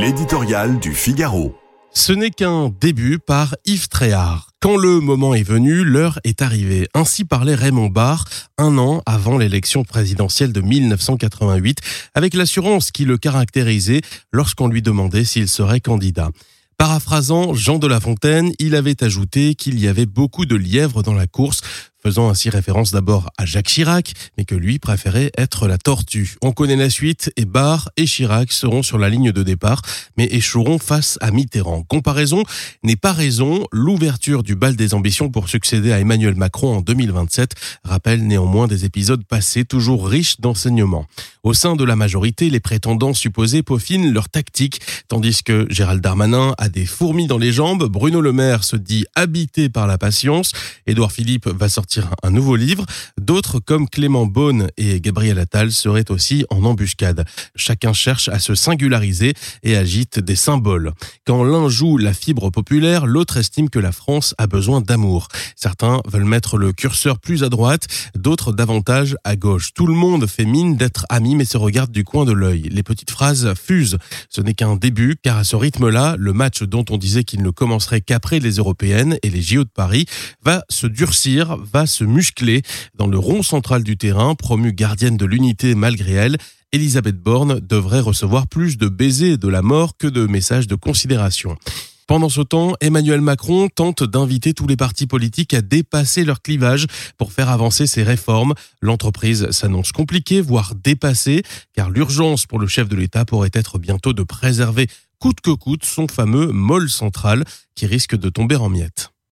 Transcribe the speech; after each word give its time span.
L'éditorial 0.00 0.78
du 0.78 0.94
Figaro. 0.94 1.56
Ce 1.92 2.12
n'est 2.12 2.30
qu'un 2.30 2.72
début 2.80 3.18
par 3.18 3.56
Yves 3.66 3.88
Tréhard. 3.88 4.50
Quand 4.60 4.76
le 4.76 5.00
moment 5.00 5.34
est 5.34 5.42
venu, 5.42 5.82
l'heure 5.82 6.20
est 6.22 6.40
arrivée. 6.40 6.86
Ainsi 6.94 7.24
parlait 7.24 7.56
Raymond 7.56 7.88
Barre 7.88 8.24
un 8.58 8.78
an 8.78 9.02
avant 9.06 9.38
l'élection 9.38 9.82
présidentielle 9.82 10.52
de 10.52 10.60
1988, 10.60 11.78
avec 12.14 12.34
l'assurance 12.34 12.92
qui 12.92 13.06
le 13.06 13.18
caractérisait 13.18 14.02
lorsqu'on 14.32 14.68
lui 14.68 14.82
demandait 14.82 15.24
s'il 15.24 15.48
serait 15.48 15.80
candidat. 15.80 16.30
Paraphrasant 16.76 17.54
Jean 17.54 17.80
de 17.80 17.88
La 17.88 17.98
Fontaine, 17.98 18.52
il 18.60 18.76
avait 18.76 19.02
ajouté 19.02 19.56
qu'il 19.56 19.80
y 19.80 19.88
avait 19.88 20.06
beaucoup 20.06 20.46
de 20.46 20.54
lièvres 20.54 21.02
dans 21.02 21.12
la 21.12 21.26
course, 21.26 21.60
faisant 22.02 22.30
ainsi 22.30 22.48
référence 22.48 22.92
d'abord 22.92 23.30
à 23.36 23.44
Jacques 23.44 23.66
Chirac, 23.66 24.12
mais 24.36 24.44
que 24.44 24.54
lui 24.54 24.78
préférait 24.78 25.32
être 25.36 25.66
la 25.66 25.78
tortue. 25.78 26.36
On 26.42 26.52
connaît 26.52 26.76
la 26.76 26.90
suite 26.90 27.32
et 27.36 27.44
Barre 27.44 27.90
et 27.96 28.04
Chirac 28.04 28.52
seront 28.52 28.82
sur 28.82 28.98
la 28.98 29.08
ligne 29.08 29.32
de 29.32 29.42
départ, 29.42 29.82
mais 30.16 30.28
échoueront 30.30 30.78
face 30.78 31.18
à 31.20 31.30
Mitterrand. 31.30 31.82
Comparaison 31.82 32.44
n'est 32.84 32.96
pas 32.96 33.12
raison. 33.12 33.66
L'ouverture 33.72 34.42
du 34.42 34.54
bal 34.54 34.76
des 34.76 34.94
ambitions 34.94 35.28
pour 35.28 35.48
succéder 35.48 35.92
à 35.92 35.98
Emmanuel 35.98 36.36
Macron 36.36 36.76
en 36.76 36.80
2027 36.80 37.54
rappelle 37.84 38.26
néanmoins 38.26 38.68
des 38.68 38.84
épisodes 38.84 39.24
passés 39.24 39.64
toujours 39.64 40.06
riches 40.06 40.40
d'enseignements. 40.40 41.06
Au 41.42 41.54
sein 41.54 41.76
de 41.76 41.84
la 41.84 41.96
majorité, 41.96 42.50
les 42.50 42.60
prétendants 42.60 43.14
supposés 43.14 43.62
peaufinent 43.62 44.12
leur 44.12 44.28
tactique, 44.28 44.80
tandis 45.08 45.42
que 45.42 45.66
Gérald 45.70 46.02
Darmanin 46.02 46.54
a 46.58 46.68
des 46.68 46.86
fourmis 46.86 47.26
dans 47.26 47.38
les 47.38 47.52
jambes, 47.52 47.88
Bruno 47.88 48.20
Le 48.20 48.32
Maire 48.32 48.64
se 48.64 48.76
dit 48.76 49.04
habité 49.14 49.68
par 49.68 49.86
la 49.86 49.98
patience, 49.98 50.52
Édouard 50.86 51.12
Philippe 51.12 51.48
va 51.48 51.68
sortir 51.68 51.87
un 52.22 52.30
nouveau 52.30 52.56
livre. 52.56 52.84
D'autres, 53.20 53.60
comme 53.60 53.88
Clément 53.88 54.26
Beaune 54.26 54.68
et 54.76 55.00
Gabriel 55.00 55.38
Attal, 55.38 55.72
seraient 55.72 56.10
aussi 56.10 56.44
en 56.50 56.64
embuscade. 56.64 57.24
Chacun 57.56 57.92
cherche 57.92 58.28
à 58.28 58.38
se 58.38 58.54
singulariser 58.54 59.34
et 59.62 59.76
agite 59.76 60.18
des 60.18 60.36
symboles. 60.36 60.92
Quand 61.26 61.44
l'un 61.44 61.68
joue 61.68 61.96
la 61.96 62.12
fibre 62.12 62.50
populaire, 62.50 63.06
l'autre 63.06 63.36
estime 63.36 63.70
que 63.70 63.78
la 63.78 63.92
France 63.92 64.34
a 64.38 64.46
besoin 64.46 64.80
d'amour. 64.80 65.28
Certains 65.56 66.00
veulent 66.06 66.24
mettre 66.24 66.58
le 66.58 66.72
curseur 66.72 67.18
plus 67.18 67.44
à 67.44 67.48
droite, 67.48 67.86
d'autres 68.14 68.52
davantage 68.52 69.16
à 69.24 69.36
gauche. 69.36 69.72
Tout 69.74 69.86
le 69.86 69.94
monde 69.94 70.26
fait 70.26 70.44
mine 70.44 70.76
d'être 70.76 71.06
ami 71.08 71.34
mais 71.34 71.44
se 71.44 71.56
regarde 71.56 71.90
du 71.90 72.04
coin 72.04 72.24
de 72.24 72.32
l'œil. 72.32 72.68
Les 72.70 72.82
petites 72.82 73.10
phrases 73.10 73.54
fusent. 73.54 73.98
Ce 74.28 74.40
n'est 74.40 74.54
qu'un 74.54 74.76
début 74.76 75.16
car 75.22 75.38
à 75.38 75.44
ce 75.44 75.56
rythme-là, 75.56 76.16
le 76.18 76.32
match 76.32 76.62
dont 76.62 76.84
on 76.90 76.96
disait 76.96 77.24
qu'il 77.24 77.42
ne 77.42 77.50
commencerait 77.50 78.00
qu'après 78.00 78.38
les 78.40 78.56
européennes 78.56 79.18
et 79.22 79.30
les 79.30 79.42
JO 79.42 79.64
de 79.64 79.70
Paris 79.70 80.06
va 80.42 80.64
se 80.68 80.86
durcir, 80.86 81.56
va 81.56 81.77
se 81.86 82.04
muscler 82.04 82.62
dans 82.94 83.06
le 83.06 83.18
rond 83.18 83.42
central 83.42 83.82
du 83.82 83.96
terrain, 83.96 84.34
promue 84.34 84.72
gardienne 84.72 85.16
de 85.16 85.26
l'unité 85.26 85.74
malgré 85.74 86.12
elle. 86.12 86.36
Elisabeth 86.72 87.16
Borne 87.16 87.60
devrait 87.60 88.00
recevoir 88.00 88.46
plus 88.46 88.76
de 88.76 88.88
baisers 88.88 89.38
de 89.38 89.48
la 89.48 89.62
mort 89.62 89.96
que 89.96 90.06
de 90.06 90.26
messages 90.26 90.66
de 90.66 90.74
considération. 90.74 91.56
Pendant 92.06 92.30
ce 92.30 92.40
temps, 92.40 92.72
Emmanuel 92.80 93.20
Macron 93.20 93.68
tente 93.68 94.02
d'inviter 94.02 94.54
tous 94.54 94.66
les 94.66 94.76
partis 94.76 95.06
politiques 95.06 95.52
à 95.52 95.60
dépasser 95.60 96.24
leur 96.24 96.40
clivage 96.40 96.86
pour 97.18 97.32
faire 97.32 97.50
avancer 97.50 97.86
ses 97.86 98.02
réformes. 98.02 98.54
L'entreprise 98.80 99.50
s'annonce 99.50 99.92
compliquée, 99.92 100.40
voire 100.40 100.74
dépassée, 100.74 101.42
car 101.74 101.90
l'urgence 101.90 102.46
pour 102.46 102.58
le 102.58 102.66
chef 102.66 102.88
de 102.88 102.96
l'État 102.96 103.26
pourrait 103.26 103.50
être 103.52 103.78
bientôt 103.78 104.14
de 104.14 104.22
préserver 104.22 104.86
coûte 105.18 105.40
que 105.42 105.50
coûte 105.50 105.84
son 105.84 106.08
fameux 106.08 106.46
môle 106.46 106.88
central 106.88 107.44
qui 107.74 107.86
risque 107.86 108.16
de 108.16 108.30
tomber 108.30 108.56
en 108.56 108.68
miettes. 108.68 109.10